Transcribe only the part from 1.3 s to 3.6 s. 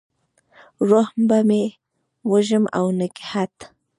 مې وږم او نګهت،